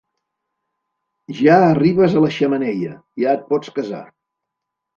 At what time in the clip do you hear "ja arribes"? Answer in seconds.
1.41-2.17